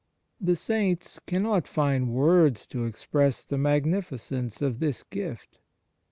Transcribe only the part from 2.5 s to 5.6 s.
to express the magnificence of this gift.